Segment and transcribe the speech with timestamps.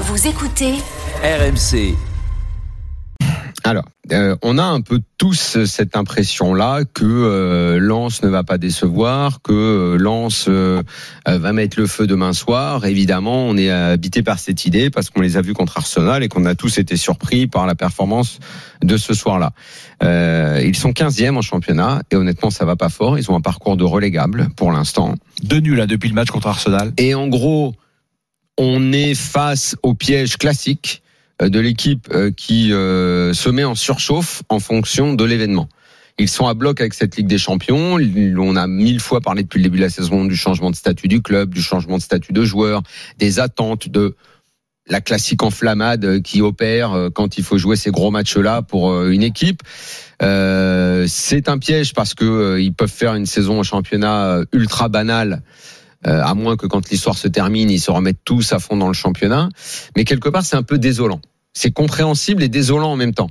[0.00, 0.74] Vous écoutez
[1.24, 1.96] RMC.
[3.64, 8.58] Alors, euh, on a un peu tous cette impression-là que euh, Lens ne va pas
[8.58, 10.84] décevoir, que euh, Lens euh,
[11.26, 12.86] va mettre le feu demain soir.
[12.86, 16.28] Évidemment, on est habité par cette idée parce qu'on les a vus contre Arsenal et
[16.28, 18.38] qu'on a tous été surpris par la performance
[18.82, 19.50] de ce soir-là.
[20.04, 23.18] Euh, ils sont 15e en championnat et honnêtement, ça va pas fort.
[23.18, 25.16] Ils ont un parcours de relégable pour l'instant.
[25.42, 26.92] Deux nuls là depuis le match contre Arsenal.
[26.98, 27.74] Et en gros,
[28.58, 31.02] on est face au piège classique
[31.40, 35.68] euh, de l'équipe euh, qui euh, se met en surchauffe en fonction de l'événement.
[36.18, 37.96] Ils sont à bloc avec cette Ligue des Champions.
[38.36, 41.06] On a mille fois parlé depuis le début de la saison du changement de statut
[41.06, 42.82] du club, du changement de statut de joueur,
[43.18, 44.16] des attentes de
[44.88, 49.62] la classique enflammade qui opère quand il faut jouer ces gros matchs-là pour une équipe.
[50.20, 55.42] C'est un piège parce que ils peuvent faire une saison au championnat ultra banale
[56.06, 58.88] euh, à moins que quand l'histoire se termine, ils se remettent tous à fond dans
[58.88, 59.48] le championnat.
[59.96, 61.20] Mais quelque part, c'est un peu désolant.
[61.52, 63.30] C'est compréhensible et désolant en même temps.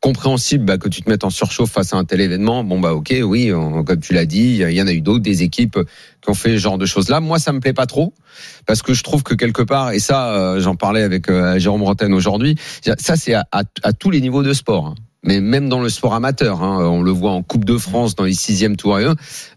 [0.00, 2.62] Compréhensible bah, que tu te mettes en surchauffe face à un tel événement.
[2.62, 3.50] Bon bah ok, oui,
[3.84, 5.78] comme tu l'as dit, il y en a eu d'autres, des équipes
[6.22, 7.20] qui ont fait ce genre de choses-là.
[7.20, 8.14] Moi, ça me plaît pas trop
[8.64, 11.80] parce que je trouve que quelque part, et ça, euh, j'en parlais avec euh, Jérôme
[11.80, 12.56] Bretagne aujourd'hui,
[12.98, 14.86] ça c'est à, à, tous les niveaux de sport.
[14.86, 18.14] Hein mais même dans le sport amateur, hein, on le voit en Coupe de France
[18.14, 18.98] dans les sixièmes tours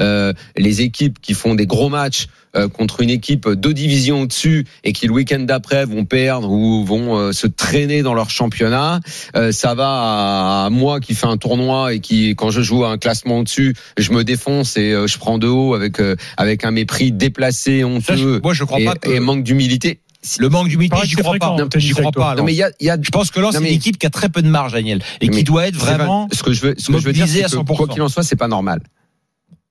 [0.00, 4.66] euh, les équipes qui font des gros matchs euh, contre une équipe deux divisions au-dessus
[4.82, 9.00] et qui le week-end d'après vont perdre ou vont euh, se traîner dans leur championnat,
[9.36, 12.90] euh, ça va à, moi qui fais un tournoi et qui, quand je joue à
[12.90, 16.00] un classement au-dessus, je me défonce et je prends de haut avec
[16.36, 19.10] avec un mépris déplacé, honteux moi, je crois et, pas que...
[19.10, 20.00] et manque d'humilité.
[20.40, 21.54] Le manque d'humilité, c'est crois pas.
[21.56, 22.34] fréquent, J'y crois pas.
[22.34, 23.74] Non, mais il y a, il y a, Je pense que Non, c'est mais- une
[23.76, 26.28] équipe qui a très peu de marge, Daniel, et Mais qui doit être pas- vraiment.
[26.32, 27.76] ce que je veux, ce que je veux dire, à que 100%.
[27.76, 28.80] quoi qu'il en soit, c'est pas normal.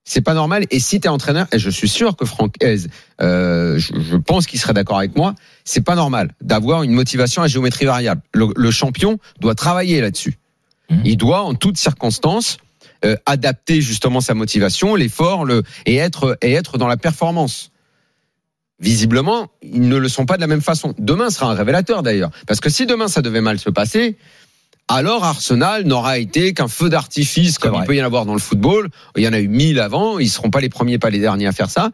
[0.05, 0.65] C'est pas normal.
[0.71, 2.77] Et si t'es entraîneur, et je suis sûr que Franck Hez,
[3.21, 7.41] euh, je, je pense qu'il serait d'accord avec moi, c'est pas normal d'avoir une motivation
[7.41, 8.21] à géométrie variable.
[8.33, 10.37] Le, le champion doit travailler là-dessus.
[10.89, 11.01] Mhm.
[11.03, 12.55] Il doit, en toutes circonstances,
[13.03, 17.71] euh, adapter justement sa motivation, l'effort, le et être et être dans la performance.
[18.79, 20.93] Visiblement, ils ne le sont pas de la même façon.
[20.99, 24.17] Demain sera un révélateur d'ailleurs, parce que si demain ça devait mal se passer,
[24.87, 27.83] alors Arsenal n'aura été qu'un feu d'artifice comme vrai.
[27.83, 28.89] il peut y en avoir dans le football.
[29.17, 31.47] Il y en a eu mille avant, ils seront pas les premiers, pas les derniers
[31.47, 31.91] à faire ça.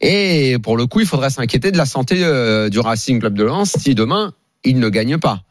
[0.00, 3.44] Et pour le coup, il faudrait s'inquiéter de la santé euh, du Racing Club de
[3.44, 4.32] Lens si demain
[4.64, 5.42] ils ne gagnent pas.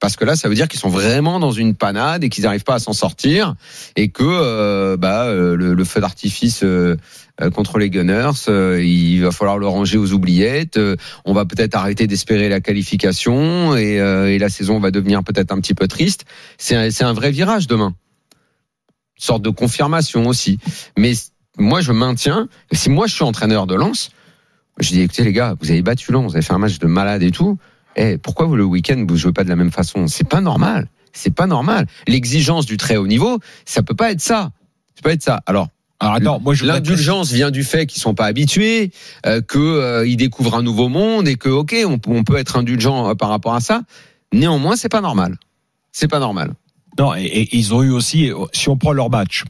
[0.00, 2.64] Parce que là, ça veut dire qu'ils sont vraiment dans une panade et qu'ils n'arrivent
[2.64, 3.54] pas à s'en sortir
[3.96, 6.96] et que euh, bah, euh, le, feu d'artifice euh,
[7.54, 8.32] contre les Gunners,
[8.82, 10.78] il va falloir le ranger aux oubliettes.
[11.24, 15.74] On va peut-être arrêter d'espérer la qualification et, la saison va devenir peut-être un petit
[15.74, 16.24] peu triste.
[16.58, 17.94] C'est un, c'est un vrai virage demain.
[19.18, 20.58] Une sorte de confirmation aussi.
[20.98, 21.12] Mais
[21.58, 22.48] moi, je maintiens.
[22.72, 24.10] Si moi, je suis entraîneur de Lens,
[24.78, 26.86] je dis écoutez les gars, vous avez battu Lens, vous avez fait un match de
[26.86, 27.58] malade et tout.
[27.96, 30.06] Eh, pourquoi vous le week-end vous jouez pas de la même façon?
[30.06, 30.88] C'est pas normal.
[31.12, 31.86] C'est pas normal.
[32.06, 34.50] L'exigence du très haut niveau, ça peut pas être ça.
[34.94, 35.40] Ça peut pas être ça.
[35.46, 35.68] Alors,
[35.98, 38.90] Alors attends, moi je L'indulgence vient du fait qu'ils sont pas habitués,
[39.24, 42.36] euh, que euh, ils découvrent un nouveau monde et que ok, on, peut- on peut
[42.36, 43.80] être indulgent euh, par rapport à ça.
[44.32, 45.38] Néanmoins, c'est pas normal.
[45.92, 46.52] C'est pas normal.
[46.98, 49.44] Non, et, et ils ont eu aussi, si on prend leur match,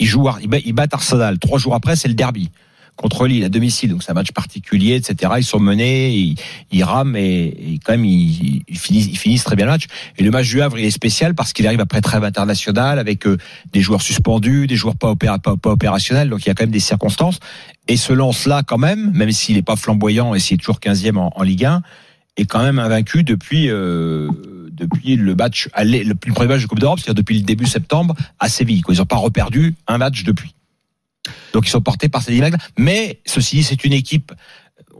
[0.00, 0.28] ils jouent,
[0.64, 1.38] ils battent Arsenal.
[1.38, 2.50] Trois jours après, c'est le derby
[2.96, 3.90] contre Lille à domicile.
[3.90, 5.34] Donc c'est un match particulier, etc.
[5.38, 6.36] Ils sont menés, ils,
[6.72, 9.86] ils rament et, quand même ils, ils finissent, ils finissent très bien le match.
[10.18, 13.26] Et le match du Havre, il est spécial parce qu'il arrive après trêve internationale avec
[13.26, 13.36] euh,
[13.72, 16.30] des joueurs suspendus, des joueurs pas, opéra, pas, opérationnels.
[16.30, 17.38] Donc il y a quand même des circonstances.
[17.88, 21.16] Et ce lance-là, quand même, même s'il n'est pas flamboyant et s'il est toujours 15e
[21.16, 21.82] en, Ligue 1,
[22.36, 24.28] est quand même invaincu depuis euh,
[24.72, 28.48] depuis le match le, premier match de Coupe d'Europe, c'est-à-dire depuis le début septembre à
[28.48, 28.82] Séville.
[28.88, 30.55] Ils n'ont pas reperdu un match depuis.
[31.56, 32.60] Donc ils sont portés par cette dynamique.
[32.76, 34.30] Mais ceci dit, c'est une équipe.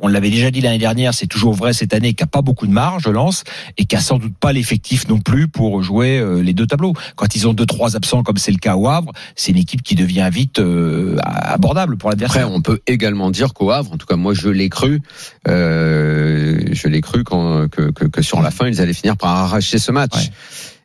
[0.01, 2.67] On l'avait déjà dit l'année dernière, c'est toujours vrai cette année, qui a pas beaucoup
[2.67, 3.45] de marge, je lance,
[3.77, 6.95] et qui a sans doute pas l'effectif non plus pour jouer euh, les deux tableaux.
[7.15, 9.83] Quand ils ont deux trois absents, comme c'est le cas au Havre, c'est une équipe
[9.83, 12.51] qui devient vite euh, abordable pour Après, l'adversaire.
[12.51, 15.03] on peut également dire qu'au Havre, en tout cas moi je l'ai cru,
[15.47, 19.31] euh, je l'ai cru quand, que, que, que sur la fin ils allaient finir par
[19.31, 20.15] arracher ce match.
[20.15, 20.31] Ouais.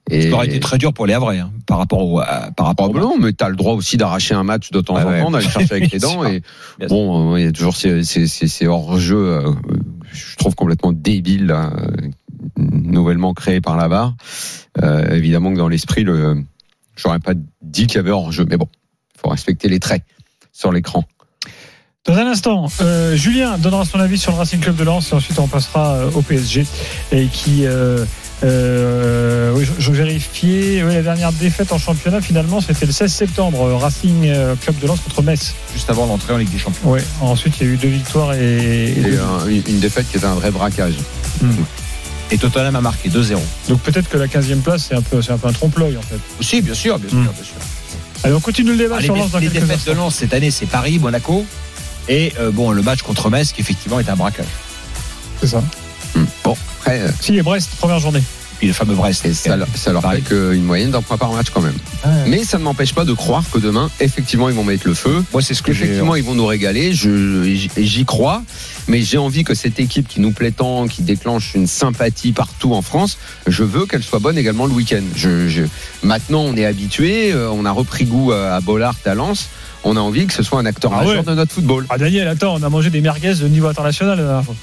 [0.10, 2.66] Et Ça aurait été très dur pour les Havrais hein, par rapport au à- par
[2.66, 5.10] rapport au mais tu as le droit aussi d'arracher un match de temps Ouais, en
[5.10, 5.22] ouais.
[5.22, 6.26] temps, d'aller chercher avec les dents.
[6.26, 6.42] Et
[6.80, 9.52] Bien bon, euh, il y a toujours ces, ces, ces, ces hors-jeux, euh,
[10.12, 11.72] je trouve complètement débiles, là,
[12.58, 14.16] nouvellement créé par la VAR.
[14.82, 16.44] Euh, évidemment que dans l'esprit, le,
[16.96, 18.68] j'aurais pas dit qu'il y avait hors-jeu, mais bon,
[19.16, 20.04] il faut respecter les traits
[20.52, 21.06] sur l'écran.
[22.06, 25.16] Dans un instant, euh, Julien donnera son avis sur le Racing Club de Lens et
[25.16, 26.66] ensuite on passera au PSG
[27.12, 28.04] et qui euh,
[28.44, 29.31] euh,
[29.62, 33.62] oui, je, je vérifiais oui, la dernière défaite en championnat finalement c'était le 16 septembre
[33.68, 35.54] euh, Racing euh, Club de Lens contre Metz.
[35.74, 36.90] Juste avant l'entrée en Ligue des Champions.
[36.92, 37.04] Ouais.
[37.22, 40.18] Ensuite il y a eu deux victoires et, et Et deux- un- une défaite qui
[40.18, 40.96] est un vrai braquage.
[42.32, 43.38] Et Tottenham a marqué 2-0.
[43.68, 46.02] donc peut-être que la 15e place c'est un peu c'est un peu un trompe-l'œil en
[46.02, 46.20] fait.
[46.40, 47.24] Si, bien sûr, bien sûr, Mm.
[47.24, 47.56] bien sûr.
[48.24, 49.92] Allez on continue le débat Ah, les sur Lens dans les défaites de.
[49.94, 51.46] Lens cette année, c'est Paris, Monaco.
[52.08, 54.46] Et euh, bon, le match contre Metz, qui effectivement est un braquage.
[55.40, 55.64] C'est ça.
[56.16, 56.24] Hmm.
[56.44, 58.22] Bon, après, euh, Si et Brest première journée.
[58.62, 59.26] Puis le fameux Brest.
[59.26, 60.22] et ça, leur- ça leur fait Pareil.
[60.22, 61.74] qu'une moyenne d'un point par match quand même.
[62.28, 65.24] Mais ça ne m'empêche pas de croire que demain, effectivement, ils vont mettre le feu.
[65.34, 65.72] Moi, c'est ce que.
[65.72, 66.94] Effectivement, ils vont nous régaler.
[66.94, 68.44] J'y- crois.
[68.88, 72.74] Mais j'ai envie que cette équipe qui nous plaît tant, qui déclenche une sympathie partout
[72.76, 73.18] en France,
[73.48, 75.02] je veux qu'elle soit bonne également le week-end.
[75.16, 75.64] Je, je-
[76.04, 77.32] maintenant, on est habitué.
[77.32, 79.50] euh, On a repris goût à, à Bollard, à Lens.
[79.84, 81.24] On a envie que ce soit un acteur Ah majeur ouais.
[81.24, 81.88] de notre football.
[81.90, 84.56] Ah Daniel attends on a mangé des merguez de niveau international la dernière fois.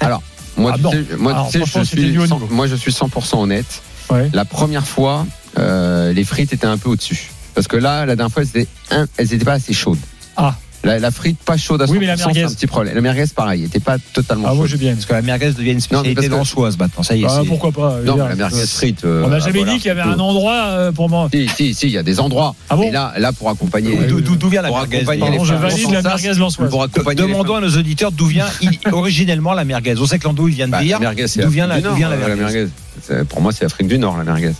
[0.56, 0.90] Moi, Ah tu bon.
[0.92, 2.54] sais, moi, tu Alors, sais, franchement, je suis, du haut 100 niveau.
[2.54, 3.82] moi, je suis 100% honnête.
[4.10, 4.30] Ouais.
[4.32, 5.26] La première fois,
[5.58, 7.30] euh, les frites étaient un peu au-dessus.
[7.54, 9.98] Parce que là, la dernière fois, elles étaient, un- elles étaient pas assez chaudes.
[10.36, 10.54] Ah.
[10.84, 12.42] La, la frite pas chaude à 100%, Oui, mais la c'est merguez.
[12.44, 12.94] un petit problème.
[12.94, 14.72] La merguez, pareil, était pas totalement Ah moi chaude.
[14.72, 14.92] j'ai bien.
[14.94, 17.02] Parce que la merguez devient une spécialité lensoise maintenant.
[17.02, 17.26] Ça y est.
[17.28, 19.04] Ah, c'est- pourquoi pas je Non, la merguez euh, frite.
[19.04, 19.72] euh, On n'a ah, jamais voilà.
[19.72, 21.28] dit qu'il y avait un endroit euh, pour moi.
[21.32, 22.54] Si, si, si, il y a des endroits.
[22.68, 23.96] Ah bon Mais là, là, pour accompagner.
[24.08, 26.70] D'où- D'où d'où vient la Pour merguez accompagner Pardon, les je valide la merguez lensoise.
[26.70, 28.46] Pour accompagner Demandons à nos auditeurs d'où vient
[28.92, 29.94] originellement la merguez.
[29.98, 30.98] On sait que l'andouille vient de Bah, dire.
[30.98, 32.68] la merguez, c'est D'où vient la- euh, merguez
[33.02, 34.52] C'est- Pour moi, c'est Afrique du Nord, la merguez.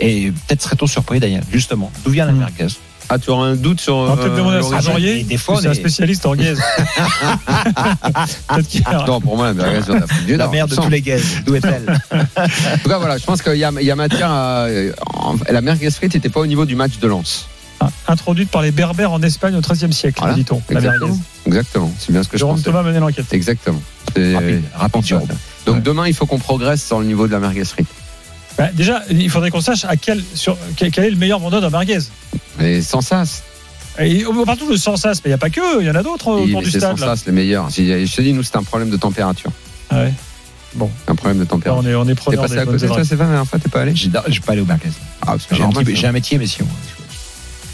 [0.00, 1.42] Et peut-être serait-on surpris, Daniel.
[1.52, 2.38] Justement, d'où vient la Hmm.
[2.38, 2.66] merguez
[3.08, 3.94] Ah, tu auras un doute sur.
[3.96, 6.58] On va peut-être euh, demander à Aurier, Et des fois, c'est un spécialiste en guise.
[8.48, 9.80] Peut-être qu'il y a- Non, pour moi, la
[10.26, 10.52] du La Nord.
[10.52, 11.20] mère de tous les gays.
[11.44, 12.00] D'où est-elle
[12.36, 14.66] En tout cas, voilà, je pense qu'il y a, il y a matière à.
[15.14, 17.46] en- La merguez frite n'était pas au niveau du match de Lens.
[17.80, 20.34] Ah, Introduite par les Berbères en Espagne au XIIIe siècle, Voilà.
[20.34, 20.62] dit-on.
[20.70, 21.06] La Exactement.
[21.08, 21.20] merguez.
[21.46, 21.92] Exactement.
[21.98, 22.64] C'est bien ce que je Jérôme pensais.
[22.64, 23.26] Thomas menait l'enquête.
[23.32, 23.82] Exactement.
[24.14, 25.28] C'est- Rapide, rapide, Jérôme.
[25.66, 25.80] Donc Ouais.
[25.82, 27.88] demain, il faut qu'on progresse sur le niveau de la merguez frite.
[28.56, 31.66] Bah, déjà, il faudrait qu'on sache à quel, sur, quel, est le meilleur vendeur de
[31.68, 31.98] merguez.
[32.58, 33.42] Mais sans sas.
[34.00, 35.94] Et on parle toujours de Sansas, mais il n'y a pas que, il y en
[35.94, 37.16] a d'autres autour du C'est sans stade.
[37.16, 37.70] Sas les meilleurs.
[37.70, 39.52] Je je te dis, nous, c'est un problème de température.
[39.88, 40.12] Ah ouais.
[41.06, 41.80] Un problème de température.
[41.84, 43.04] on est, on est T'es passé à côté, toi.
[43.04, 44.88] Stéphane, la dernière fois, t'es pas allé J'ai j'ai pas allé au merguez.
[45.24, 46.00] Ah, J'ai un, petit- ça.
[46.00, 46.64] j'ai un métier, messieurs.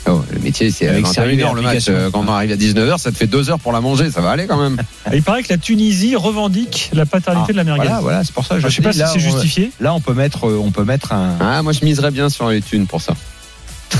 [0.07, 1.85] Oh, le métier, c'est Avec sérieux 21h et le match.
[1.89, 4.11] Euh, Quand on arrive à 19h, ça te fait 2 heures pour la manger.
[4.11, 4.77] Ça va aller quand même.
[5.15, 7.83] Il paraît que la Tunisie revendique la paternité Ah, de la merguez.
[7.87, 8.57] Voilà, voilà, c'est pour ça.
[8.57, 9.73] que Je Je sais pas si là, c'est justifié.
[9.81, 11.37] Là, on peut mettre, euh, on peut mettre un.
[11.41, 13.15] Ah, moi, je miserais bien sur les thunes pour ça.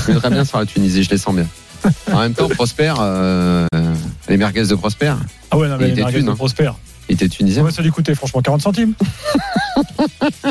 [0.07, 1.47] Je miserais bien sur la Tunisie, je les sens bien.
[2.11, 3.67] En même temps, Prosper, euh,
[4.29, 5.13] les merguez de Prosper,
[5.49, 6.75] Ah ouais, non, mais Il les était merguez thune, de hein.
[7.09, 7.63] Il était tunisien.
[7.63, 8.93] Combien ça lui coûtait, franchement 40 centimes